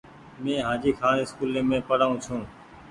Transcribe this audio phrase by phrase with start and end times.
[0.43, 2.41] مين هآجي کآن اسڪولي مين پڙآئو ڇون۔